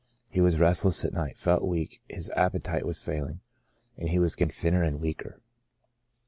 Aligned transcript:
He 0.29 0.41
was 0.41 0.59
restless 0.59 1.05
at 1.05 1.13
night, 1.13 1.37
felt 1.37 1.61
weak, 1.63 2.01
his 2.09 2.31
appe 2.35 2.63
tite 2.63 2.87
was 2.87 3.03
failing, 3.03 3.41
and 3.99 4.09
he 4.09 4.17
was 4.17 4.33
getting 4.33 4.51
thinner 4.51 4.81
and 4.81 4.99
weaker. 4.99 5.39